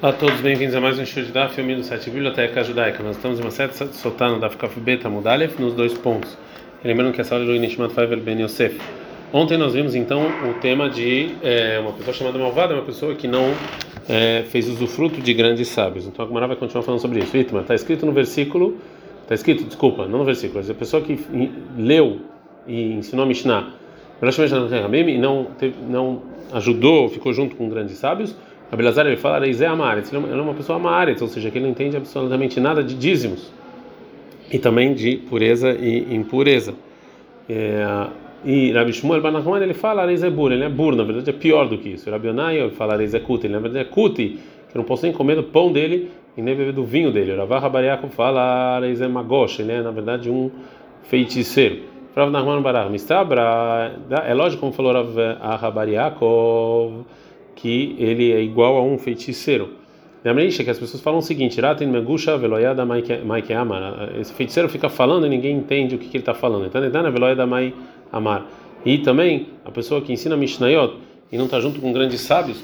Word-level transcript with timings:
Olá 0.00 0.12
a 0.12 0.16
todos, 0.16 0.40
bem-vindos 0.40 0.76
a 0.76 0.80
mais 0.80 0.96
um 0.96 1.04
show 1.04 1.24
de 1.24 1.32
Daf, 1.32 1.56
filme 1.56 1.74
do 1.74 1.82
site 1.82 2.08
Biblioteca 2.08 2.62
Judaica. 2.62 3.02
Nós 3.02 3.16
estamos 3.16 3.40
em 3.40 3.42
uma 3.42 3.50
sete 3.50 3.74
soltando 3.96 4.38
da 4.38 4.48
Kaf 4.48 4.78
Beta 4.78 5.10
Mudalef 5.10 5.60
nos 5.60 5.74
dois 5.74 5.92
pontos. 5.92 6.38
Lembrando 6.84 7.12
que 7.12 7.20
essa 7.20 7.34
aula 7.34 7.44
é 7.44 7.52
do 7.52 7.60
Nishmat 7.60 7.92
Faivel 7.92 8.20
Ben 8.20 8.40
Yosef. 8.40 8.80
Ontem 9.32 9.58
nós 9.58 9.74
vimos 9.74 9.96
então 9.96 10.22
o 10.48 10.54
tema 10.60 10.88
de 10.88 11.34
é, 11.42 11.80
uma 11.80 11.92
pessoa 11.94 12.14
chamada 12.14 12.38
malvada, 12.38 12.74
uma 12.74 12.84
pessoa 12.84 13.16
que 13.16 13.26
não 13.26 13.52
é, 14.08 14.44
fez 14.44 14.68
usufruto 14.68 15.20
de 15.20 15.34
grandes 15.34 15.66
sábios. 15.66 16.06
Então 16.06 16.24
a 16.24 16.28
Gemara 16.28 16.46
vai 16.46 16.56
continuar 16.56 16.84
falando 16.84 17.00
sobre 17.00 17.18
isso. 17.18 17.36
Itma, 17.36 17.62
está 17.62 17.74
escrito 17.74 18.06
no 18.06 18.12
versículo, 18.12 18.78
está 19.22 19.34
escrito, 19.34 19.64
desculpa, 19.64 20.06
não 20.06 20.20
no 20.20 20.24
versículo, 20.24 20.60
mas 20.60 20.70
a 20.70 20.74
pessoa 20.74 21.02
que 21.02 21.18
leu 21.76 22.20
e 22.68 22.92
ensinou 22.92 23.24
a 23.24 23.26
Mishnah, 23.26 23.72
e 24.22 25.18
não, 25.18 25.48
teve, 25.58 25.74
não 25.88 26.22
ajudou, 26.52 27.08
ficou 27.08 27.32
junto 27.32 27.56
com 27.56 27.68
grandes 27.68 27.98
sábios 27.98 28.36
Abelazar 28.70 29.06
ele 29.06 29.16
fala 29.16 29.38
Reizé 29.38 29.66
Amaretz, 29.66 30.12
ele 30.12 30.22
é 30.30 30.34
uma 30.34 30.54
pessoa 30.54 30.76
Amaretz, 30.76 31.22
ou 31.22 31.28
seja, 31.28 31.50
que 31.50 31.56
ele 31.56 31.64
não 31.64 31.70
entende 31.70 31.96
absolutamente 31.96 32.60
nada 32.60 32.82
de 32.82 32.94
dízimos 32.94 33.50
e 34.52 34.58
também 34.58 34.94
de 34.94 35.16
pureza 35.16 35.70
e 35.70 36.14
impureza. 36.14 36.74
É, 37.48 38.06
e 38.44 38.70
Rabi 38.72 38.92
Shmuel 38.92 39.20
Banachman 39.20 39.62
ele 39.62 39.74
fala 39.74 40.04
Reizé 40.04 40.30
Bur, 40.30 40.52
ele 40.52 40.64
é 40.64 40.68
Bur, 40.68 40.94
na 40.94 41.02
verdade 41.02 41.30
é 41.30 41.32
pior 41.32 41.66
do 41.66 41.78
que 41.78 41.90
isso. 41.90 42.10
Rabi 42.10 42.28
Onai 42.28 42.58
ele 42.58 42.70
fala 42.70 42.96
Reizé 42.96 43.20
Kuti, 43.20 43.46
ele 43.46 43.54
na 43.54 43.60
verdade 43.60 43.88
é 43.88 43.90
Kuti, 43.90 44.38
que 44.70 44.76
não 44.76 44.84
posso 44.84 45.04
nem 45.04 45.12
comer 45.12 45.36
do 45.36 45.44
pão 45.44 45.72
dele 45.72 46.10
e 46.36 46.42
nem 46.42 46.54
beber 46.54 46.72
do 46.72 46.84
vinho 46.84 47.10
dele. 47.10 47.34
Ravah 47.34 47.58
Rabariakov 47.58 48.10
fala 48.10 48.80
Reizé 48.80 49.08
Magosh, 49.08 49.60
ele 49.60 49.72
é 49.72 49.82
na 49.82 49.90
verdade 49.90 50.30
um 50.30 50.50
feiticeiro. 51.04 51.80
Rav 52.14 52.30
Nachman 52.30 52.60
Barach, 52.60 52.90
Mistabra, 52.90 53.92
é 54.26 54.34
lógico 54.34 54.60
como 54.60 54.72
falou 54.72 54.92
Rav 54.92 55.16
Rabariakov 55.60 57.06
que 57.58 57.96
ele 57.98 58.30
é 58.30 58.40
igual 58.40 58.76
a 58.76 58.82
um 58.82 58.96
feiticeiro. 58.96 59.70
Lembre-se 60.24 60.62
que 60.62 60.70
as 60.70 60.78
pessoas 60.78 61.02
falam 61.02 61.18
o 61.18 61.22
seguinte: 61.22 61.60
Esse 64.18 64.32
feiticeiro 64.32 64.68
fica 64.68 64.88
falando 64.88 65.26
e 65.26 65.28
ninguém 65.28 65.56
entende 65.56 65.96
o 65.96 65.98
que, 65.98 66.08
que 66.08 66.16
ele 66.16 66.22
está 66.22 66.34
falando. 66.34 66.66
Então, 66.66 66.80
amar. 68.12 68.46
E 68.86 68.98
também 68.98 69.48
a 69.64 69.72
pessoa 69.72 70.00
que 70.00 70.12
ensina 70.12 70.36
Mishnayot 70.36 70.94
e 71.32 71.36
não 71.36 71.46
está 71.46 71.60
junto 71.60 71.80
com 71.80 71.92
grandes 71.92 72.20
sábios 72.20 72.58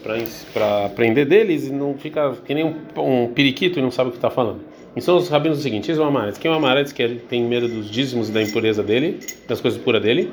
para 0.52 0.86
aprender 0.86 1.24
deles 1.24 1.66
e 1.66 1.72
não 1.72 1.94
fica 1.94 2.32
que 2.46 2.54
nem 2.54 2.64
um, 2.64 2.74
um 2.96 3.28
periquito 3.28 3.78
e 3.80 3.82
não 3.82 3.90
sabe 3.90 4.08
o 4.08 4.12
que 4.12 4.18
está 4.18 4.30
falando. 4.30 4.60
E 4.96 5.00
são 5.00 5.16
os 5.16 5.28
rabinos 5.28 5.58
o 5.58 5.62
seguinte: 5.62 5.90
o 5.92 6.04
Amaretz. 6.04 6.38
Quem 6.38 6.50
é 6.50 6.54
o 6.54 6.56
Amaretz 6.56 6.92
que 6.92 7.02
ele 7.02 7.18
tem 7.18 7.42
medo 7.42 7.66
dos 7.66 7.90
dízimos 7.90 8.28
e 8.28 8.32
da 8.32 8.40
impureza 8.40 8.82
dele, 8.82 9.18
das 9.48 9.60
coisas 9.60 9.80
puras 9.80 10.00
dele? 10.00 10.32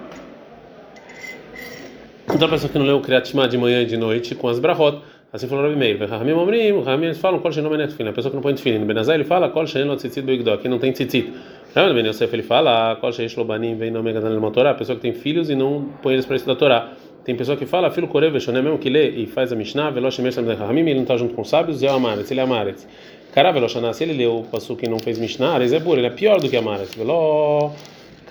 Outra 2.32 2.48
pessoa 2.48 2.72
que 2.72 2.80
não 2.80 2.86
leu 2.86 2.98
o 2.98 3.02
Kriyat 3.02 3.28
Shema 3.28 3.46
de 3.46 3.58
manhã 3.58 3.82
e 3.82 3.86
de 3.86 3.98
noite 3.98 4.34
com 4.36 4.48
as 4.48 4.58
brahot, 4.58 5.00
assim 5.34 5.50
falou 5.50 5.66
Rabi 5.66 5.76
Meir. 5.76 6.00
Ramim 6.10 6.32
Omrim, 6.32 6.82
Ramim 6.82 7.08
eles 7.08 7.18
falam, 7.18 7.42
Kol 7.42 7.52
Shenom 7.52 7.73
Enet 7.73 7.94
A 7.94 8.14
pessoa 8.14 8.30
que 8.30 8.36
não 8.36 8.42
põe 8.42 8.56
Tefilin. 8.56 8.86
Benazai 8.86 9.18
ele 9.18 9.26
fala, 9.26 9.50
Kol 9.50 9.68
Shenom 9.68 9.98
Tzitzit 9.98 10.26
Beigdó, 10.26 10.54
aqui 10.54 10.70
não 10.70 10.80
tem 10.80 10.94
Tzitzit. 10.94 11.32
Rabi 11.76 11.94
Ben 11.94 12.08
Yosef 12.08 12.34
ele 12.34 12.42
fala, 12.42 12.96
Kol 12.96 13.12
Shenom 13.12 13.28
Shlobanim 13.28 13.76
vem 13.76 13.92
não 13.92 14.02
Megadan 14.02 14.30
Lema 14.30 14.50
Torá, 14.50 14.72
a 14.72 14.73
pessoa 14.73 14.96
que 14.96 15.02
tem 15.02 15.14
filhos 15.14 15.50
e 15.50 15.56
não 15.56 15.90
põe 16.02 16.14
eles 16.14 16.26
para 16.26 16.38
estudar 16.38 16.54
a 16.54 16.56
Torá. 16.56 16.94
Tem 17.26 17.36
pessoa 17.36 17.58
que 17.58 17.66
fala, 17.66 17.92
filho 17.92 18.08
Korev 18.08 18.40
Shonem, 18.40 18.64
mesmo 18.64 18.78
que 18.78 18.90
lê 18.90 19.10
e 19.10 19.28
faz 19.28 19.52
a 19.52 19.56
Mishnah, 19.56 19.92
Velosh 19.92 20.20
Mesam 20.20 20.45
Ramim, 20.56 20.82
ele 20.82 20.95
não 20.95 21.02
está 21.02 21.18
junto 21.18 21.34
com 21.34 21.42
os 21.42 21.50
sábios, 21.50 21.82
e 21.82 21.86
é 21.86 21.92
o 21.92 21.95
Amaretz, 21.95 22.32
ele 22.32 22.40
é 22.40 22.44
Amaretz. 22.44 22.88
Cara, 23.34 23.52
Veloshaná, 23.52 23.94
se 23.94 24.04
ele 24.04 24.14
leu 24.14 24.40
o 24.40 24.44
Pasuk 24.44 24.86
e 24.86 24.90
não 24.90 25.00
fez 25.00 25.20
Mishnah, 25.20 25.58
ele 25.58 25.76
é 25.76 25.80
burro, 25.80 25.98
ele 25.98 26.08
é 26.08 26.10
pior 26.10 26.40
do 26.40 26.50
que 26.50 26.56
Amaretz. 26.56 26.95
Veló. 26.95 27.72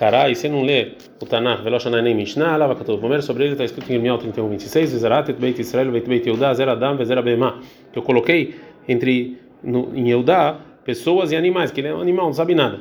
Carai, 0.00 0.34
você 0.34 0.48
não 0.48 0.62
lê 0.62 0.92
o 1.20 1.26
Tanakh, 1.26 1.62
Veloshana 1.62 2.00
nem 2.00 2.14
Mishnah, 2.14 2.56
Lava 2.56 2.74
Katov. 2.74 2.98
Primeiro 3.00 3.22
sobre 3.22 3.44
ele 3.44 3.52
está 3.52 3.66
escrito 3.66 3.90
em 3.90 3.96
Irmial 3.96 4.16
31, 4.16 4.48
26, 4.48 4.88
Zeratet 4.92 5.38
Beit 5.38 5.60
Israel, 5.60 5.92
Beit 5.92 6.08
Beit 6.08 6.26
Yehudá, 6.26 6.54
Zeradam, 6.54 6.96
Vezera 6.96 7.20
Bema. 7.20 7.60
Eu 7.94 8.00
coloquei 8.00 8.54
entre, 8.88 9.36
no, 9.62 9.94
em 9.94 10.08
Yehudá, 10.08 10.56
pessoas 10.86 11.32
e 11.32 11.36
animais, 11.36 11.70
que 11.70 11.82
ele 11.82 11.88
é 11.88 11.94
um 11.94 12.00
animal, 12.00 12.24
não 12.28 12.32
sabe 12.32 12.54
nada. 12.54 12.80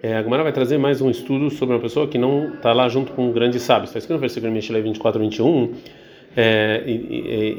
É, 0.00 0.14
a 0.14 0.22
Gemara 0.22 0.44
vai 0.44 0.52
trazer 0.52 0.78
mais 0.78 1.00
um 1.00 1.10
estudo 1.10 1.50
sobre 1.50 1.74
uma 1.74 1.82
pessoa 1.82 2.06
que 2.06 2.16
não 2.16 2.54
está 2.54 2.72
lá 2.72 2.88
junto 2.88 3.10
com 3.14 3.32
grandes 3.32 3.62
sábios. 3.62 3.90
Está 3.90 3.98
escrito 3.98 4.14
no 4.14 4.20
versículo 4.20 4.52
Mishlei 4.52 4.80
24, 4.80 5.18
21, 5.18 5.74
é, 6.36 6.84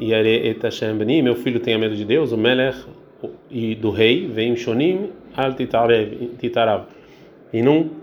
Yare 0.00 0.48
Etashem 0.48 0.96
Beni, 0.96 1.20
meu 1.20 1.34
filho 1.34 1.60
tenha 1.60 1.78
medo 1.78 1.94
de 1.94 2.06
Deus, 2.06 2.32
o 2.32 2.38
Melech 2.38 2.78
e 3.50 3.74
do 3.74 3.90
rei, 3.90 4.26
vem 4.26 4.56
Shonim 4.56 5.10
al 5.36 5.52
Titarav. 5.52 6.86
E 7.52 7.60
não 7.60 8.00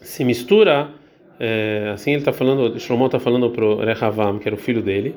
se 0.00 0.24
mistura, 0.24 0.90
é, 1.38 1.90
assim 1.94 2.12
ele 2.12 2.20
está 2.20 2.32
falando, 2.32 2.78
Shlomo 2.78 3.06
está 3.06 3.18
falando 3.18 3.50
para 3.50 3.64
o 3.64 3.76
Rehavam, 3.78 4.38
que 4.38 4.48
era 4.48 4.54
o 4.54 4.58
filho 4.58 4.82
dele, 4.82 5.14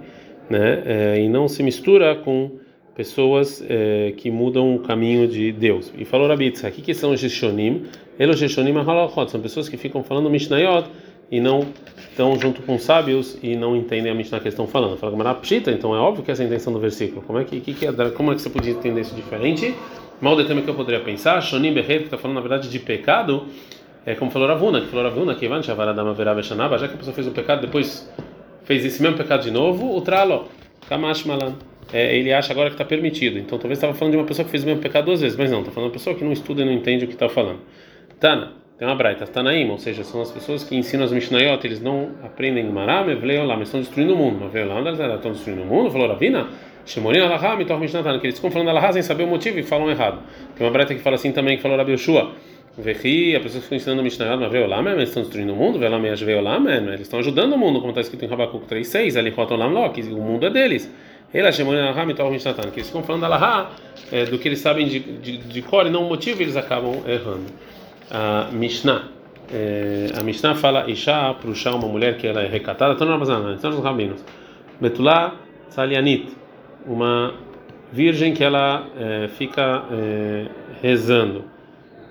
né, 0.49 0.83
é, 0.85 1.19
e 1.19 1.29
não 1.29 1.47
se 1.47 1.63
mistura 1.63 2.15
com 2.15 2.51
pessoas 2.95 3.63
é, 3.67 4.13
que 4.17 4.29
mudam 4.29 4.75
o 4.75 4.79
caminho 4.79 5.27
de 5.27 5.51
Deus. 5.51 5.91
E 5.97 6.05
falou 6.05 6.27
Rabi 6.27 6.53
aqui 6.63 6.81
que 6.81 6.93
são 6.93 7.11
os 7.11 7.19
Geshonim, 7.19 7.85
eles 8.19 8.37
Geshonim 8.37 8.77
Ahalachot, 8.77 9.31
são 9.31 9.41
pessoas 9.41 9.67
que 9.67 9.77
ficam 9.77 10.03
falando 10.03 10.29
Mishnayot 10.29 10.87
e 11.31 11.39
não 11.39 11.65
estão 11.97 12.39
junto 12.39 12.61
com 12.61 12.77
sábios 12.77 13.37
e 13.41 13.55
não 13.55 13.75
entendem 13.75 14.11
a 14.11 14.15
Mishnah 14.15 14.39
que 14.39 14.45
eles 14.45 14.53
estão 14.53 14.67
falando. 14.67 14.97
Fala 14.97 15.11
Gamara 15.11 15.33
Pshita, 15.35 15.71
então 15.71 15.95
é 15.95 15.97
óbvio 15.97 16.23
que 16.23 16.29
essa 16.29 16.43
é 16.43 16.45
a 16.45 16.47
intenção 16.47 16.71
do 16.71 16.79
versículo. 16.79 17.23
Como 17.23 17.39
é 17.39 17.43
que, 17.43 17.59
que, 17.59 17.73
que 17.73 17.87
é, 17.87 17.91
como 18.11 18.31
é 18.31 18.35
que 18.35 18.41
você 18.41 18.49
podia 18.51 18.71
entender 18.71 19.01
isso 19.01 19.15
diferente? 19.15 19.73
Mal 20.21 20.35
de 20.35 20.45
tema 20.45 20.61
que 20.61 20.69
eu 20.69 20.75
poderia 20.75 21.01
pensar, 21.03 21.41
Shonim 21.41 21.73
Behet, 21.73 21.99
que 21.99 22.05
está 22.05 22.17
falando 22.17 22.35
na 22.35 22.41
verdade 22.41 22.69
de 22.69 22.79
pecado, 22.79 23.47
é 24.05 24.15
como 24.15 24.31
falou 24.31 24.47
Ravuna, 24.47 24.81
que 24.81 24.87
falou 24.87 25.05
Ravuna, 25.05 25.35
que 25.35 25.45
Ivan 25.45 25.61
Shavaradama 25.61 26.13
Verava 26.13 26.41
Shanaba, 26.43 26.77
já 26.77 26.87
que 26.87 26.95
a 26.95 26.97
pessoa 26.97 27.13
fez 27.13 27.27
o 27.27 27.31
pecado, 27.31 27.61
depois 27.61 28.11
fez 28.63 28.85
esse 28.85 29.01
mesmo 29.01 29.17
pecado 29.17 29.43
de 29.43 29.51
novo, 29.51 29.95
o 29.95 30.01
Tralo, 30.01 30.49
Kamash 30.89 31.25
Malan. 31.25 31.55
É, 31.91 32.15
ele 32.15 32.33
acha 32.33 32.51
agora 32.51 32.69
que 32.69 32.75
está 32.75 32.85
permitido. 32.85 33.37
Então 33.37 33.57
talvez 33.57 33.77
estava 33.77 33.93
falando 33.93 34.13
de 34.13 34.17
uma 34.17 34.25
pessoa 34.25 34.45
que 34.45 34.51
fez 34.51 34.63
o 34.63 34.65
mesmo 34.65 34.81
pecado 34.81 35.05
duas 35.05 35.21
vezes, 35.21 35.37
mas 35.37 35.51
não, 35.51 35.59
está 35.59 35.71
falando 35.71 35.89
de 35.89 35.93
uma 35.93 35.99
pessoa 35.99 36.15
que 36.15 36.23
não 36.23 36.31
estuda 36.31 36.61
e 36.61 36.65
não 36.65 36.71
entende 36.71 37.05
o 37.05 37.07
que 37.07 37.13
está 37.13 37.29
falando. 37.29 37.59
Tana, 38.19 38.53
tem 38.77 38.87
uma 38.87 38.95
braita, 38.95 39.25
Tanaim, 39.27 39.69
ou 39.69 39.77
seja, 39.77 40.03
são 40.03 40.21
as 40.21 40.31
pessoas 40.31 40.63
que 40.63 40.75
ensinam 40.75 41.05
as 41.05 41.11
Mishnayot, 41.11 41.65
eles 41.65 41.81
não 41.81 42.11
aprendem 42.23 42.65
Mará, 42.65 43.03
Mevleolam, 43.03 43.61
estão 43.61 43.79
destruindo 43.79 44.13
o 44.13 44.17
mundo. 44.17 44.45
Estão 44.45 45.31
destruindo 45.31 45.61
o 45.61 45.65
mundo, 45.65 45.91
falou 45.91 46.07
Ravina. 46.07 46.47
Shemorim 46.85 47.19
Alahá, 47.19 47.55
Mitor 47.55 47.79
Mishnatan, 47.79 48.19
que 48.19 48.27
eles 48.27 48.35
ficam 48.35 48.51
falando 48.51 48.69
Alahá 48.69 48.91
sem 48.91 49.01
saber 49.01 49.23
o 49.23 49.27
motivo 49.27 49.57
e 49.59 49.63
falam 49.63 49.89
errado. 49.89 50.19
Tem 50.55 50.65
uma 50.65 50.73
braita 50.73 50.93
que 50.93 51.01
fala 51.01 51.15
assim 51.15 51.31
também, 51.31 51.55
que 51.55 51.61
falou 51.61 51.77
Rabi 51.77 51.93
Yoshua. 51.93 52.33
Vehi, 52.75 53.35
a 53.35 53.39
pessoa 53.39 53.59
que 53.59 53.65
está 53.65 53.75
ensinando 53.75 54.01
a 54.01 54.03
Mishnah, 54.03 54.49
veio 54.49 54.65
lá, 54.65 54.79
eles 54.91 55.09
estão 55.09 55.21
destruindo 55.21 55.53
o 55.53 55.55
mundo, 55.55 55.77
veio 55.77 55.91
lá, 56.41 56.57
eles 56.57 57.01
estão 57.01 57.19
ajudando 57.19 57.53
o 57.53 57.57
mundo, 57.57 57.79
como 57.79 57.91
está 57.91 58.01
escrito 58.01 58.25
em 58.25 58.33
Habakkuk 58.33 58.65
3:6, 58.65 59.15
ali 59.15 59.29
rotam 59.29 59.57
lá, 59.57 59.89
que 59.89 60.01
o 60.01 60.17
mundo 60.17 60.47
é 60.47 60.49
deles. 60.49 60.91
Ele 61.31 61.47
achou 61.47 61.65
que 61.65 62.79
eles 62.79 62.87
ficam 62.87 63.03
falando 63.03 63.25
Alahá, 63.25 63.71
é, 64.11 64.25
do 64.25 64.39
que 64.39 64.47
eles 64.47 64.59
sabem 64.59 64.87
de, 64.87 64.99
de, 64.99 65.37
de 65.37 65.61
cor 65.61 65.85
e 65.85 65.91
não 65.91 66.05
o 66.05 66.09
motivo, 66.09 66.41
eles 66.41 66.55
acabam 66.55 67.03
errando. 67.07 67.45
A 68.09 68.49
Mishnah, 68.51 69.07
é, 69.51 70.07
a 70.19 70.23
Mishnah 70.23 70.55
fala 70.55 70.89
Isha, 70.89 71.35
Prushá, 71.41 71.75
uma 71.75 71.87
mulher 71.87 72.17
que 72.17 72.25
ela 72.25 72.41
é 72.41 72.47
recatada, 72.47 72.93
estão 72.93 73.07
na 73.07 73.53
estão 73.53 73.69
nos 73.69 73.83
rabinos. 73.83 74.23
Betulá, 74.81 75.35
Salianit, 75.69 76.29
uma 76.87 77.35
virgem 77.91 78.33
que 78.33 78.43
ela 78.43 78.87
é, 78.97 79.27
fica 79.27 79.83
é, 79.91 80.45
rezando 80.81 81.53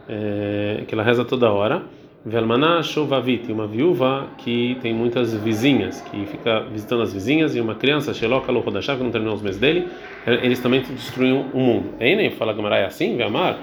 é, 0.08 0.84
que 0.86 0.94
ela 0.94 1.02
reza 1.02 1.24
toda 1.24 1.50
hora. 1.50 1.82
Velmaná 2.24 2.80
Shovavit, 2.84 3.50
uma 3.50 3.66
viúva 3.66 4.28
que 4.38 4.78
tem 4.80 4.94
muitas 4.94 5.34
vizinhas, 5.34 6.00
que 6.02 6.24
fica 6.26 6.60
visitando 6.70 7.02
as 7.02 7.12
vizinhas, 7.12 7.56
e 7.56 7.60
uma 7.60 7.74
criança, 7.74 8.14
Sheloka 8.14 8.52
Lohodashá, 8.52 8.96
que 8.96 9.02
não 9.02 9.10
terminou 9.10 9.34
os 9.34 9.42
meses 9.42 9.60
dele, 9.60 9.88
eles 10.24 10.60
também 10.60 10.82
destruem 10.82 11.32
o 11.52 11.58
mundo. 11.58 11.94
nem 11.98 12.30
fala 12.30 12.52
Gamara 12.52 12.76
é 12.76 12.84
assim, 12.84 13.16
Vemar, 13.16 13.58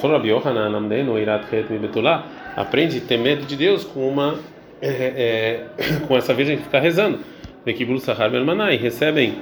Rabi 0.00 0.28
Yohanan, 0.28 0.70
Namdeno, 0.70 1.18
Irat 1.18 1.52
Het 1.52 1.66
Betulá, 1.76 2.24
aprende 2.54 2.98
a 2.98 3.00
ter 3.00 3.16
medo 3.16 3.46
de 3.46 3.56
Deus 3.56 3.82
com 3.82 4.08
uma, 4.08 4.38
é, 4.80 5.66
é, 5.76 5.96
com 6.06 6.16
essa 6.16 6.32
virgem 6.32 6.56
que 6.56 6.62
fica 6.62 6.78
rezando. 6.78 7.18
Nekibul 7.66 7.98
Sahar 7.98 8.30
Velmaná, 8.30 8.72
e 8.72 8.76
recebem 8.76 9.38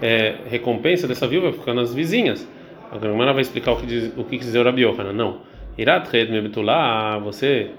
é, 0.00 0.36
recompensa 0.48 1.08
dessa 1.08 1.26
viúva 1.26 1.52
ficando 1.52 1.80
nas 1.80 1.92
vizinhas. 1.92 2.46
A 2.92 2.98
Gamara 2.98 3.32
vai 3.32 3.42
explicar 3.42 3.72
o 3.72 3.76
que 3.78 3.86
diz, 3.86 4.12
o 4.16 4.22
que 4.22 4.38
Rabi 4.62 4.82
Yohanan, 4.82 5.12
não. 5.12 5.51
Irat 5.78 6.10
Betulá, 6.10 7.18
você 7.18 7.70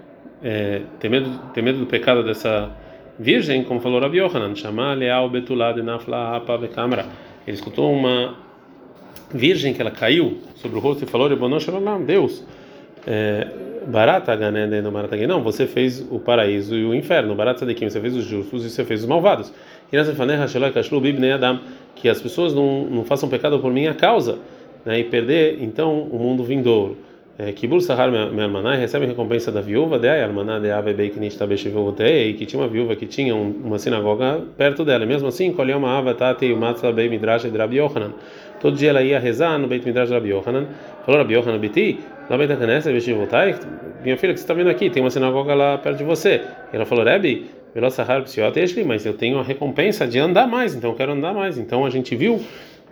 é, 0.43 0.81
tem, 0.99 1.09
medo, 1.09 1.29
tem 1.53 1.63
medo 1.63 1.79
do 1.79 1.85
pecado 1.85 2.23
dessa 2.23 2.71
virgem, 3.19 3.63
como 3.63 3.79
falou 3.79 4.01
Rabi 4.01 4.17
Yohanan, 4.17 4.55
chamar 4.55 4.97
Leal 4.97 5.29
Betulá 5.29 5.71
de 5.71 5.81
Nafla 5.81 6.37
Apa 6.37 6.57
Vekамra. 6.57 7.05
Ele 7.45 7.55
escutou 7.55 7.93
uma 7.93 8.35
virgem 9.33 9.73
que 9.73 9.81
ela 9.81 9.91
caiu 9.91 10.39
sobre 10.55 10.77
o 10.77 10.81
rosto 10.81 11.03
e 11.03 11.07
falou: 11.07 11.29
Deus, 12.05 12.43
é, 13.05 13.47
Barata 13.87 14.35
não, 15.27 15.43
você 15.43 15.67
fez 15.67 16.05
o 16.09 16.19
paraíso 16.19 16.75
e 16.75 16.85
o 16.85 16.95
inferno, 16.95 17.35
Barata 17.35 17.65
de 17.65 17.73
quem 17.73 17.89
você 17.89 18.01
fez 18.01 18.15
os 18.15 18.25
justos 18.25 18.65
e 18.65 18.69
você 18.69 18.83
fez 18.83 19.01
os 19.01 19.07
malvados. 19.07 19.53
Que 21.95 22.09
as 22.09 22.21
pessoas 22.21 22.55
não, 22.55 22.85
não 22.85 23.05
façam 23.05 23.29
pecado 23.29 23.59
por 23.59 23.71
minha 23.71 23.93
causa 23.93 24.39
né, 24.83 24.99
e 24.99 25.03
perder 25.03 25.61
então 25.61 26.01
o 26.01 26.17
mundo 26.17 26.43
vindouro. 26.43 26.97
Kibul 27.55 27.81
Sahar 27.81 28.11
Mermanai 28.11 28.77
recebe 28.77 29.05
a 29.05 29.07
recompensa 29.07 29.51
da 29.51 29.59
viúva 29.59 29.97
de 29.97 30.07
Ayarmaná 30.07 30.59
de 30.59 30.69
Avebei 30.69 31.09
Knishtabeshivotei, 31.09 32.35
que 32.35 32.45
tinha 32.45 32.61
uma 32.61 32.67
viúva 32.67 32.95
que 32.95 33.07
tinha 33.07 33.35
uma 33.35 33.79
sinagoga 33.79 34.39
perto 34.55 34.85
dela. 34.85 35.03
Mesmo 35.03 35.27
assim, 35.27 35.51
colheu 35.51 35.79
uma 35.79 35.97
Avatati 35.97 36.45
e 36.45 36.55
Matzah 36.55 36.91
Bei 36.91 37.09
Midrash 37.09 37.49
de 37.49 37.57
Rabi 37.57 37.77
Yohanan, 37.77 38.13
todo 38.61 38.77
dia 38.77 38.91
ela 38.91 39.01
ia 39.01 39.19
rezar 39.19 39.57
no 39.57 39.67
Beit 39.67 39.83
Midrash 39.83 40.11
Rabi 40.11 40.29
Yohanan. 40.29 40.67
Falou 41.03 41.21
Rabi 41.21 41.33
Yohanan 41.33 41.57
Biti, 41.57 41.99
lá 42.29 42.37
Beit 42.37 42.53
HaKnesset, 42.53 42.93
Veshivotai, 42.93 43.55
minha 44.03 44.15
filha, 44.15 44.33
que 44.33 44.39
você 44.39 44.43
está 44.43 44.53
vendo 44.53 44.69
aqui, 44.69 44.91
tem 44.91 45.01
uma 45.01 45.09
sinagoga 45.09 45.55
lá 45.55 45.79
perto 45.79 45.97
de 45.97 46.03
você. 46.03 46.39
Ela 46.71 46.85
falou, 46.85 47.03
Rebbe, 47.03 47.49
mas 48.85 49.05
eu 49.07 49.13
tenho 49.15 49.39
a 49.39 49.43
recompensa 49.43 50.05
de 50.05 50.19
andar 50.19 50.47
mais, 50.47 50.75
então 50.75 50.91
eu 50.91 50.95
quero 50.95 51.13
andar 51.13 51.33
mais. 51.33 51.57
Então 51.57 51.83
a 51.83 51.89
gente 51.89 52.15
viu 52.15 52.39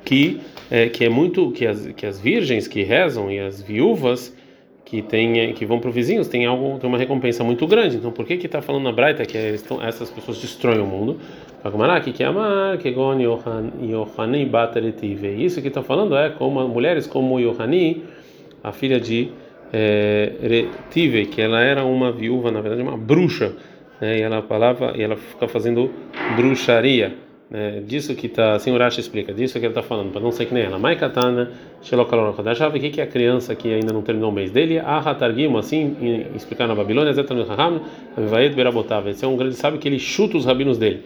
que 0.03 0.39
é, 0.69 0.89
que 0.89 1.05
é 1.05 1.09
muito 1.09 1.51
que 1.51 1.65
as, 1.65 1.87
que 1.87 2.05
as 2.05 2.19
virgens 2.19 2.67
que 2.67 2.83
rezam 2.83 3.31
e 3.31 3.39
as 3.39 3.61
viúvas 3.61 4.35
que 4.85 5.01
tem 5.01 5.53
que 5.53 5.65
vão 5.65 5.79
para 5.79 5.89
os 5.89 5.95
vizinhos 5.95 6.27
tem 6.27 6.45
algo 6.45 6.79
tem 6.79 6.87
uma 6.87 6.97
recompensa 6.97 7.43
muito 7.43 7.65
grande. 7.67 7.97
Então 7.97 8.11
por 8.11 8.25
que 8.25 8.37
que 8.37 8.45
está 8.45 8.61
falando 8.61 8.83
na 8.83 8.91
Braita 8.91 9.25
que 9.25 9.37
estão, 9.37 9.81
essas 9.81 10.09
pessoas 10.09 10.39
destroem 10.39 10.79
o 10.79 10.85
mundo? 10.85 11.19
que 12.03 12.11
que 12.13 12.23
Yohani 12.93 14.45
bateretive. 14.45 15.43
Isso 15.43 15.61
que 15.61 15.67
está 15.67 15.83
falando 15.83 16.15
é 16.15 16.29
como 16.31 16.67
mulheres 16.67 17.05
como 17.05 17.39
Yohani, 17.39 18.03
a 18.63 18.71
filha 18.71 18.99
de 18.99 19.29
é, 19.71 20.33
Retive, 20.41 21.27
que 21.27 21.41
ela 21.41 21.61
era 21.61 21.85
uma 21.85 22.11
viúva, 22.11 22.51
na 22.51 22.61
verdade 22.61 22.81
uma 22.81 22.97
bruxa, 22.97 23.53
né? 23.99 24.19
E 24.19 24.21
ela 24.21 24.41
falava 24.41 24.93
e 24.95 25.03
ela 25.03 25.15
fica 25.15 25.47
fazendo 25.47 25.91
bruxaria. 26.35 27.13
Né, 27.51 27.81
disso 27.85 28.15
que 28.15 28.27
está, 28.27 28.53
assim 28.53 28.71
o 28.71 28.77
Rashi 28.77 29.01
explica, 29.01 29.33
disso 29.33 29.59
que 29.59 29.65
ele 29.65 29.71
está 29.71 29.83
falando, 29.83 30.09
para 30.09 30.21
não 30.21 30.31
ser 30.31 30.45
que 30.45 30.53
nem 30.53 30.63
ela. 30.63 30.79
Mai 30.79 30.95
katana, 30.95 31.51
o 31.81 32.79
que 32.79 32.89
que 32.89 33.01
é 33.01 33.03
a 33.03 33.07
criança 33.07 33.53
que 33.53 33.73
ainda 33.73 33.91
não 33.91 34.01
terminou 34.01 34.29
o 34.29 34.33
mês 34.33 34.51
dele? 34.51 34.79
Ahatargim, 34.79 35.53
assim, 35.57 36.25
explicar 36.33 36.65
na 36.65 36.73
Babilônia, 36.73 37.11
zetan 37.11 37.43
raham, 37.43 37.81
vaed 38.15 38.55
berabotav. 38.55 39.09
Esse 39.09 39.25
é 39.25 39.27
um 39.27 39.35
grande 39.35 39.55
sábio 39.55 39.81
que 39.81 39.87
ele 39.89 39.99
chuta 39.99 40.37
os 40.37 40.45
rabinos 40.45 40.77
dele. 40.77 41.03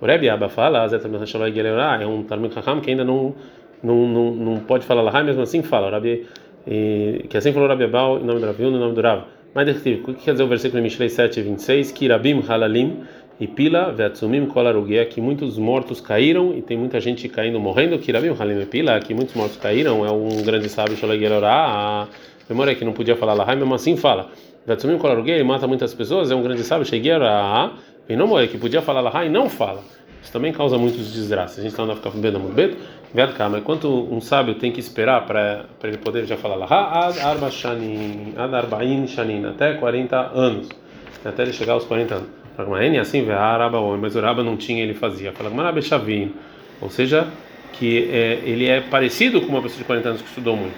O 0.00 0.06
Rebbe 0.06 0.30
Abba 0.30 0.48
fala, 0.48 0.86
zetan 0.86 1.10
hashavai 1.18 1.52
gelera, 1.52 2.00
é 2.00 2.06
um 2.06 2.22
talmud 2.22 2.54
raham 2.54 2.80
que 2.80 2.90
ainda 2.90 3.02
não 3.02 3.34
não, 3.82 4.06
não, 4.06 4.30
não 4.34 4.56
pode 4.60 4.86
falar 4.86 5.02
lá, 5.02 5.22
mesmo 5.22 5.42
assim 5.42 5.62
fala. 5.62 5.98
O 5.98 7.28
que 7.28 7.36
assim 7.36 7.52
falou 7.52 7.68
o 7.68 7.72
Abal 7.72 8.20
em 8.20 8.24
nome 8.24 8.40
do 8.40 8.46
Rav 8.46 8.60
em 8.60 8.70
nome 8.70 8.94
do 8.94 9.00
Rav. 9.00 9.24
Mas 9.54 9.76
o 9.76 9.80
que 9.80 10.14
quer 10.14 10.32
dizer 10.32 10.44
o 10.44 10.46
versículo 10.46 10.78
em 10.78 10.82
Mishlei 10.82 11.08
7, 11.08 11.40
26? 11.40 11.90
Kirabim 11.92 12.42
halalim 12.46 12.98
e 13.40 13.46
pila 13.46 13.92
veatsumim 13.92 14.46
kolarugia, 14.46 15.04
que 15.06 15.20
muitos 15.20 15.56
mortos 15.58 16.00
caíram 16.00 16.54
e 16.56 16.62
tem 16.62 16.76
muita 16.76 17.00
gente 17.00 17.28
caindo 17.28 17.60
morrendo. 17.60 17.98
Kirabim 17.98 18.34
halim 18.38 18.64
pila, 18.66 18.98
que 19.00 19.14
muitos 19.14 19.34
mortos 19.34 19.56
caíram. 19.56 20.04
É 20.04 20.10
um 20.10 20.42
grande 20.42 20.68
sábio, 20.68 20.96
Shalagerorá. 20.96 22.08
Memória 22.48 22.74
que 22.74 22.84
não 22.84 22.92
podia 22.92 23.16
falar 23.16 23.34
lá, 23.34 23.54
mesmo 23.54 23.74
assim 23.74 23.96
fala. 23.96 24.30
Veatsumim 24.66 24.98
kolarugia, 24.98 25.34
ele 25.34 25.44
mata 25.44 25.66
muitas 25.66 25.94
pessoas. 25.94 26.30
É 26.30 26.34
um 26.34 26.42
grande 26.42 26.64
sábio, 26.64 26.84
Shegerorá. 26.84 27.72
E 28.08 28.16
não 28.16 28.26
morre, 28.26 28.48
que 28.48 28.58
podia 28.58 28.82
falar 28.82 29.00
lá 29.00 29.24
e 29.24 29.28
não 29.28 29.48
fala. 29.48 29.82
Isso 30.20 30.32
também 30.32 30.52
causa 30.52 30.76
muitos 30.76 31.12
desgraças. 31.12 31.60
A 31.60 31.62
gente 31.62 31.70
está 31.70 31.84
a 31.84 31.94
ficar 31.94 32.10
bebendo 32.10 32.40
muito 32.40 32.54
beto. 32.54 32.76
Mas 33.50 33.62
quanto 33.62 33.88
um 33.88 34.20
sábio 34.20 34.56
tem 34.56 34.70
que 34.70 34.80
esperar 34.80 35.24
para 35.24 35.64
ele 35.84 35.96
poder 35.96 36.26
já 36.26 36.36
falar 36.36 36.56
lá, 36.56 37.06
ad 37.06 37.18
arba 37.20 37.50
shanin, 37.50 38.34
ad 38.36 38.54
arbain 38.54 39.06
shanin, 39.06 39.46
até 39.46 39.74
40 39.74 40.16
anos, 40.34 40.68
até 41.24 41.42
ele 41.42 41.52
chegar 41.52 41.72
aos 41.74 41.84
40 41.84 42.14
anos. 42.16 42.37
Fala, 42.58 42.80
assim, 43.00 43.24
mas 44.00 44.16
o 44.16 44.20
Raba 44.20 44.42
não 44.42 44.56
tinha, 44.56 44.82
ele 44.82 44.92
fazia. 44.92 45.30
Fala, 45.30 45.48
ou 46.80 46.90
seja, 46.90 47.28
que 47.74 48.10
é, 48.10 48.40
ele 48.44 48.66
é 48.66 48.80
parecido 48.80 49.40
com 49.40 49.46
uma 49.46 49.62
pessoa 49.62 49.78
de 49.78 49.84
40 49.84 50.08
anos 50.08 50.22
que 50.22 50.28
estudou 50.28 50.56
muito. 50.56 50.74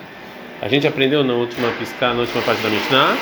A 0.60 0.68
gente 0.68 0.86
aprendeu 0.86 1.24
na 1.24 1.32
última 1.32 1.72
piscar, 1.78 2.12
na 2.12 2.20
última 2.20 2.42
parte 2.42 2.62
da 2.62 2.68
Mishnah, 2.68 3.16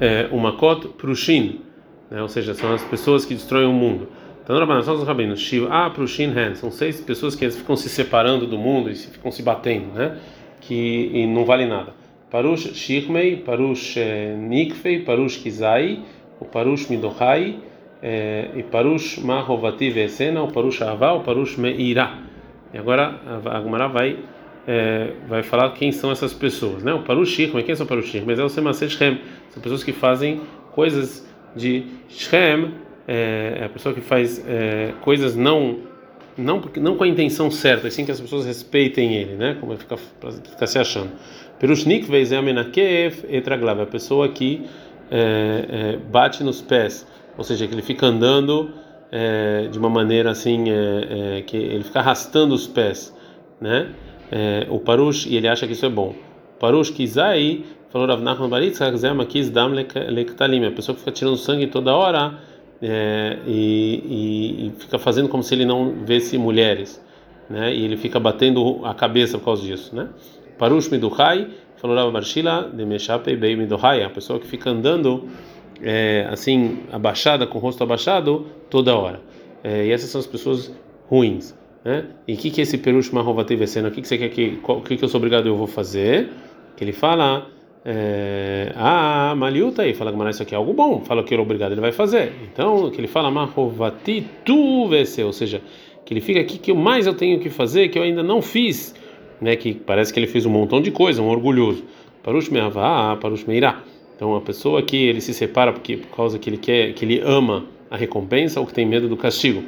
é, 0.00 0.28
uma 0.30 0.52
kot 0.52 0.86
prushin, 0.90 1.62
né, 2.08 2.22
ou 2.22 2.28
seja, 2.28 2.54
são 2.54 2.72
as 2.72 2.84
pessoas 2.84 3.24
que 3.24 3.34
destroem 3.34 3.66
o 3.66 3.72
mundo. 3.72 4.08
Então, 4.44 4.56
Rabanan, 4.56 4.82
são 4.82 4.94
os 4.94 5.02
rabinos. 5.02 5.40
Shiv 5.40 5.66
A 5.68 5.90
Prushin 5.90 6.32
Hen. 6.32 6.54
São 6.54 6.70
seis 6.70 7.00
pessoas 7.00 7.34
que 7.34 7.50
ficam 7.50 7.74
se 7.74 7.88
separando 7.88 8.46
do 8.46 8.56
mundo 8.56 8.88
e 8.88 8.94
ficam 8.94 9.32
se 9.32 9.42
batendo, 9.42 9.92
né? 9.92 10.16
Que 10.60 11.26
não 11.26 11.44
vale 11.44 11.66
nada. 11.66 12.05
Parush 12.30 12.74
Shirmei, 12.74 13.36
Parush 13.36 13.96
eh, 13.96 14.34
Nikfei, 14.36 15.00
Parush 15.00 15.38
Kizai, 15.38 16.00
o 16.40 16.44
Parush 16.44 16.88
Midohai, 16.88 17.60
eh, 18.02 18.50
e 18.56 18.62
Parush 18.62 19.18
Mahovati 19.18 19.90
Vesena, 19.90 20.42
o 20.42 20.52
Parush 20.52 20.82
Avá, 20.82 21.12
o 21.12 21.20
Parush 21.20 21.56
Meira. 21.56 22.18
E 22.72 22.78
agora 22.78 23.20
a 23.44 23.60
Gumara 23.60 23.88
vai 23.88 24.18
é, 24.66 25.12
vai 25.28 25.44
falar 25.44 25.70
quem 25.70 25.92
são 25.92 26.10
essas 26.10 26.34
pessoas, 26.34 26.82
né? 26.82 26.92
O 26.92 27.02
Parush 27.02 27.30
Shirmei, 27.30 27.62
quem 27.62 27.76
são 27.76 27.86
o 27.86 27.88
Parush 27.88 28.08
Shirmei? 28.08 28.36
É 28.36 28.42
o 28.42 28.48
Semaseh 28.48 28.88
Shem. 28.88 29.20
São 29.50 29.62
pessoas 29.62 29.84
que 29.84 29.92
fazem 29.92 30.40
coisas 30.72 31.24
de 31.54 31.84
Shem 32.08 32.72
é, 33.08 33.58
é, 33.60 33.64
a 33.64 33.68
pessoa 33.68 33.94
que 33.94 34.00
faz 34.00 34.44
é, 34.46 34.92
coisas 35.00 35.36
não 35.36 35.78
não 36.36 36.60
porque 36.60 36.78
não 36.78 36.96
com 36.96 37.04
a 37.04 37.08
intenção 37.08 37.50
certa, 37.50 37.88
assim 37.88 38.04
que 38.04 38.10
as 38.10 38.20
pessoas 38.20 38.44
respeitem 38.44 39.14
ele, 39.14 39.34
né? 39.34 39.56
Como 39.60 39.76
fica 39.76 39.96
fica 39.96 40.66
se 40.66 40.78
achando. 40.78 41.10
Perushnik 41.58 42.06
é 42.14 42.36
amenakev 42.36 43.24
etraglava, 43.28 43.84
a 43.84 43.86
pessoa 43.86 44.28
que 44.28 44.66
é, 45.10 45.66
é, 45.68 45.96
bate 45.96 46.44
nos 46.44 46.60
pés, 46.60 47.06
ou 47.38 47.44
seja, 47.44 47.66
que 47.66 47.74
ele 47.74 47.82
fica 47.82 48.06
andando 48.06 48.70
é, 49.10 49.68
de 49.70 49.78
uma 49.78 49.88
maneira 49.88 50.30
assim 50.30 50.64
que 51.46 51.56
ele 51.56 51.84
fica 51.84 52.00
arrastando 52.00 52.54
os 52.54 52.66
pés, 52.66 53.14
né? 53.60 53.90
o 54.68 54.80
parush 54.80 55.26
e 55.26 55.36
ele 55.36 55.48
acha 55.48 55.66
que 55.66 55.72
isso 55.72 55.86
é 55.86 55.88
bom. 55.88 56.14
Parush 56.58 56.90
kizai 56.90 57.64
falou 57.90 58.08
Rav 58.08 58.22
Nachman 58.22 58.48
Baritzak 58.48 58.96
zema 58.96 59.24
kiz 59.24 59.50
lektalim, 60.08 60.66
a 60.66 60.70
pessoa 60.70 60.94
que 60.94 61.00
fica 61.00 61.12
tirando 61.12 61.36
sangue 61.36 61.66
toda 61.68 61.94
hora 61.94 62.38
é, 62.82 63.38
e, 63.46 64.02
e, 64.04 64.66
e, 64.66 64.72
fica 64.78 64.98
fazendo 64.98 65.28
como 65.28 65.42
se 65.42 65.54
ele 65.54 65.64
não 65.64 66.04
vesse 66.04 66.36
mulheres, 66.36 67.02
né? 67.48 67.74
E 67.74 67.84
ele 67.84 67.96
fica 67.96 68.20
batendo 68.20 68.84
a 68.84 68.94
cabeça 68.94 69.38
por 69.38 69.46
causa 69.46 69.62
disso, 69.62 69.94
né? 69.94 70.08
Parush 70.58 70.88
Miduhai, 70.90 71.48
falou 71.76 71.96
Rav 71.96 72.12
Barshila, 72.12 72.70
de 72.72 72.84
Meshape 72.84 73.36
Bei 73.36 73.56
Miduhai, 73.56 74.02
a 74.02 74.10
pessoa 74.10 74.38
que 74.38 74.46
fica 74.46 74.70
andando 74.70 75.28
é, 75.82 76.26
assim, 76.30 76.80
abaixada, 76.92 77.46
com 77.46 77.58
o 77.58 77.60
rosto 77.60 77.82
abaixado, 77.82 78.46
toda 78.70 78.94
hora. 78.94 79.20
É, 79.62 79.86
e 79.86 79.92
essas 79.92 80.10
são 80.10 80.20
as 80.20 80.26
pessoas 80.26 80.72
ruins, 81.08 81.54
né? 81.84 82.06
E 82.26 82.34
o 82.34 82.36
que, 82.36 82.50
que 82.50 82.60
é 82.60 82.62
esse 82.62 82.78
Perush 82.78 83.10
Mahovati 83.10 83.56
Vesena? 83.56 83.88
O 83.88 83.90
que, 83.90 84.02
que 84.02 84.08
você 84.08 84.18
quer 84.18 84.28
que, 84.28 84.58
o 84.62 84.80
que, 84.80 84.96
que 84.96 85.04
eu 85.04 85.08
sou 85.08 85.18
obrigado 85.18 85.46
eu 85.46 85.56
vou 85.56 85.66
fazer? 85.66 86.30
Que 86.76 86.84
ele 86.84 86.92
fala 86.92 87.46
é, 87.88 88.72
ah, 88.74 89.32
Maliuta 89.36 89.82
aí, 89.82 89.94
fala 89.94 90.12
que 90.12 90.30
isso 90.30 90.42
aqui 90.42 90.52
é 90.52 90.58
algo 90.58 90.72
bom, 90.72 91.02
fala 91.02 91.22
que 91.22 91.32
ele 91.32 91.40
é 91.40 91.44
obrigado, 91.44 91.70
ele 91.70 91.80
vai 91.80 91.92
fazer. 91.92 92.32
Então, 92.52 92.90
que 92.90 93.00
ele 93.00 93.06
fala 93.06 93.30
Mahovati 93.30 94.26
tu 94.44 94.90
ou 95.24 95.32
seja, 95.32 95.62
que 96.04 96.12
ele 96.12 96.20
fica 96.20 96.40
aqui 96.40 96.58
que 96.58 96.72
mais 96.72 97.06
eu 97.06 97.14
tenho 97.14 97.38
que 97.38 97.48
fazer, 97.48 97.88
que 97.88 97.96
eu 97.96 98.02
ainda 98.02 98.24
não 98.24 98.42
fiz, 98.42 98.92
né? 99.40 99.54
Que 99.54 99.72
parece 99.72 100.12
que 100.12 100.18
ele 100.18 100.26
fez 100.26 100.44
um 100.44 100.50
montão 100.50 100.80
de 100.80 100.90
coisa, 100.90 101.22
um 101.22 101.28
orgulhoso. 101.28 101.84
Parush 102.24 102.48
mehavá, 102.50 103.16
parush 103.20 103.44
meirá. 103.44 103.84
Então, 104.16 104.34
a 104.34 104.40
pessoa 104.40 104.82
que 104.82 104.96
ele 104.96 105.20
se 105.20 105.32
separa 105.32 105.72
porque 105.72 105.96
por 105.96 106.08
causa 106.16 106.40
que 106.40 106.50
ele 106.50 106.56
quer, 106.56 106.92
que 106.92 107.04
ele 107.04 107.20
ama 107.24 107.66
a 107.88 107.96
recompensa 107.96 108.58
ou 108.58 108.66
que 108.66 108.74
tem 108.74 108.84
medo 108.84 109.08
do 109.08 109.16
castigo. 109.16 109.62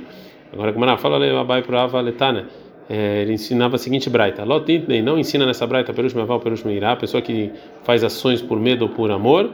Agora, 0.52 0.72
como 0.72 0.84
fala, 0.96 1.44
vai 1.44 1.62
para 1.62 1.84
a 1.84 1.86
é, 2.88 3.22
ele 3.22 3.34
ensinava 3.34 3.76
a 3.76 3.78
seguinte 3.78 4.08
braita: 4.08 4.44
Lotintnei, 4.44 5.02
não 5.02 5.18
ensina 5.18 5.44
nessa 5.44 5.66
braita 5.66 5.92
perush 5.92 6.14
meval, 6.14 6.40
perush 6.40 6.64
meirá, 6.64 6.96
pessoa 6.96 7.22
que 7.22 7.52
faz 7.84 8.02
ações 8.02 8.40
por 8.40 8.58
medo 8.58 8.82
ou 8.82 8.88
por 8.88 9.10
amor, 9.10 9.50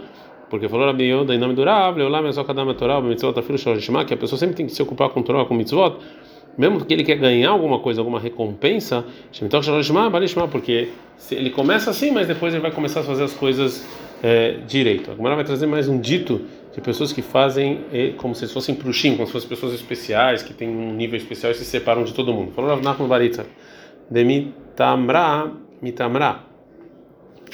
porque 0.49 0.69
falou 0.69 0.87
Rabi 0.87 1.05
Yoda 1.11 1.35
em 1.35 1.39
nome 1.39 1.55
do 1.55 1.65
Rav, 1.65 1.99
Leolá, 1.99 2.23
Mesokadam, 2.23 2.73
Torah, 2.75 3.01
Mitzvot, 3.01 3.39
Afilu, 3.39 3.59
Shorishma, 3.59 4.05
que 4.05 4.15
a 4.15 4.17
pessoa 4.17 4.39
sempre 4.39 4.55
tem 4.55 4.67
que 4.67 4.73
se 4.73 4.81
ocupar 4.83 5.09
com 5.09 5.21
Torah, 5.23 5.45
com 5.45 5.55
Mitzvot, 5.55 5.97
mesmo 6.57 6.85
que 6.85 6.95
ele 6.95 7.03
quer 7.03 7.17
ganhar 7.17 7.51
alguma 7.51 7.81
coisa, 7.81 8.01
alguma 8.01 8.21
recompensa, 8.21 9.05
porque 10.51 10.89
ele 11.33 11.51
começa 11.51 11.91
assim, 11.91 12.13
mas 12.13 12.29
depois 12.29 12.55
ele 12.55 12.63
vai 12.63 12.71
começar 12.71 13.01
a 13.01 13.03
fazer 13.03 13.25
as 13.25 13.33
coisas 13.33 13.85
é, 14.23 14.59
direito. 14.67 15.11
Agora 15.11 15.35
vai 15.35 15.45
trazer 15.45 15.67
mais 15.67 15.89
um 15.89 15.99
dito 15.99 16.41
de 16.75 16.81
pessoas 16.81 17.13
que 17.13 17.23
fazem 17.23 17.85
como 18.17 18.35
se 18.35 18.49
fossem 18.49 18.75
prushim, 18.75 19.15
como 19.15 19.27
se 19.27 19.33
fossem 19.33 19.49
pessoas 19.49 19.73
especiais, 19.75 20.43
que 20.43 20.53
têm 20.53 20.69
um 20.69 20.93
nível 20.93 21.17
especial 21.17 21.53
e 21.53 21.55
se 21.55 21.65
separam 21.65 22.03
de 22.03 22.13
todo 22.13 22.33
mundo. 22.33 22.51
Falou 22.51 22.71
Rav 22.71 22.83
Nachman 22.83 23.07
Baritza, 23.07 23.47
de 24.11 24.25
mitamra, 24.25 25.53
mitamra. 25.81 26.41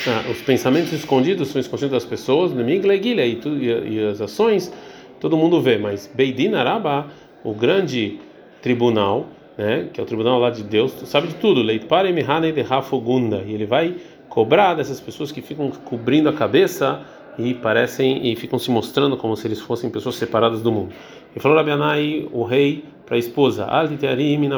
Ah, 0.07 0.31
os 0.31 0.41
pensamentos 0.41 0.93
escondidos 0.95 1.49
são 1.49 1.61
escondidos 1.61 1.93
das 1.93 2.05
pessoas, 2.07 2.55
de 2.55 2.65
miglegilha 2.65 3.27
e, 3.27 3.39
e, 3.45 3.95
e 3.97 4.09
as 4.09 4.23
ações, 4.23 4.73
todo 5.21 5.37
mundo 5.37 5.61
vê, 5.61 5.77
mas 5.77 6.11
Beidin 6.15 6.55
Araba, 6.55 7.09
o 7.45 7.53
grande 7.53 8.19
tribunal, 8.62 9.27
né, 9.59 9.89
que 9.93 10.00
é 10.00 10.03
o 10.03 10.07
tribunal 10.07 10.39
lá 10.39 10.49
de 10.49 10.62
Deus, 10.62 10.93
sabe 11.05 11.29
de 11.29 11.35
tudo, 11.35 11.62
leitpare 11.62 12.11
mihane 12.15 12.53
de 12.53 12.62
rafogunda, 12.62 13.45
e 13.47 13.53
ele 13.53 13.67
vai 13.67 13.97
cobrar 14.31 14.75
dessas 14.75 14.99
pessoas 14.99 15.31
que 15.31 15.43
ficam 15.43 15.71
cobrindo 15.71 16.31
a 16.31 16.33
cabeça 16.33 17.05
e 17.39 17.55
parecem 17.55 18.31
e 18.31 18.37
ficam 18.37 18.59
se 18.59 18.71
mostrando 18.71 19.17
como 19.17 19.37
se 19.37 19.47
eles 19.47 19.61
fossem 19.61 19.91
pessoas 19.91 20.17
separadas 20.17 20.63
do 20.63 20.71
mundo. 20.71 20.93
E 21.35 21.41
falou 21.41 21.57
Rabianai, 21.57 22.29
o 22.33 22.45
rei, 22.45 22.85
para 23.07 23.17
a 23.17 23.19
esposa: 23.19 23.67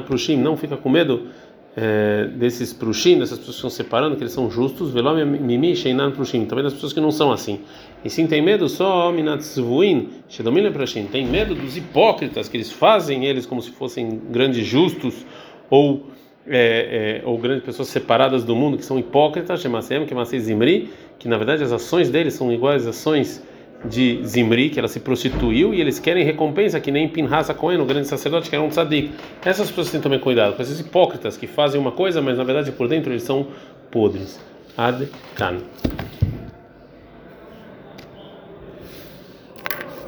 prushim, 0.06 0.36
não 0.36 0.56
fica 0.56 0.76
com 0.76 0.88
medo 0.88 1.28
é, 1.76 2.28
desses 2.34 2.72
prushim, 2.72 3.18
dessas 3.18 3.38
pessoas 3.38 3.56
que 3.56 3.66
estão 3.66 3.70
separando, 3.70 4.16
que 4.16 4.22
eles 4.22 4.32
são 4.32 4.50
justos, 4.50 4.92
mimi 4.92 5.74
sheinan 5.74 6.10
prushim, 6.10 6.44
também 6.44 6.64
das 6.64 6.74
pessoas 6.74 6.92
que 6.92 7.00
não 7.00 7.10
são 7.10 7.32
assim. 7.32 7.60
E 8.04 8.10
sim 8.10 8.26
tem 8.26 8.42
medo 8.42 8.68
só 8.68 9.10
minatzvuin, 9.10 10.08
shedomina 10.28 10.70
prushim, 10.70 11.06
tem 11.06 11.26
medo 11.26 11.54
dos 11.54 11.76
hipócritas 11.76 12.48
que 12.48 12.56
eles 12.56 12.70
fazem 12.70 13.24
eles 13.24 13.46
como 13.46 13.62
se 13.62 13.70
fossem 13.70 14.20
grandes 14.30 14.66
justos 14.66 15.24
ou 15.70 16.06
é, 16.46 17.20
é, 17.22 17.26
ou 17.26 17.38
grandes 17.38 17.64
pessoas 17.64 17.88
separadas 17.88 18.44
do 18.44 18.54
mundo 18.56 18.76
que 18.76 18.84
são 18.84 18.98
hipócritas, 18.98 19.60
Shemasem, 19.60 20.04
que 20.04 20.38
Zimri, 20.40 20.90
que 21.22 21.28
na 21.28 21.36
verdade 21.36 21.62
as 21.62 21.70
ações 21.70 22.10
deles 22.10 22.34
são 22.34 22.52
iguais 22.52 22.82
às 22.82 22.96
ações 22.96 23.40
de 23.84 24.20
Zimri, 24.26 24.70
que 24.70 24.78
ela 24.80 24.88
se 24.88 24.98
prostituiu, 24.98 25.72
e 25.72 25.80
eles 25.80 26.00
querem 26.00 26.24
recompensa, 26.24 26.80
que 26.80 26.90
nem 26.90 27.08
Pinhasa 27.08 27.54
Cohen, 27.54 27.80
o 27.80 27.84
grande 27.84 28.08
sacerdote, 28.08 28.50
que 28.50 28.56
era 28.56 28.64
um 28.64 28.68
tzadik. 28.68 29.12
Essas 29.44 29.68
pessoas 29.68 29.92
têm 29.92 30.00
também 30.00 30.18
cuidado, 30.18 30.56
com 30.56 30.62
esses 30.62 30.80
hipócritas 30.80 31.36
que 31.36 31.46
fazem 31.46 31.80
uma 31.80 31.92
coisa, 31.92 32.20
mas 32.20 32.36
na 32.36 32.42
verdade 32.42 32.72
por 32.72 32.88
dentro 32.88 33.12
eles 33.12 33.22
são 33.22 33.46
podres. 33.88 34.40
Ad 34.76 35.08
Kan. 35.36 35.58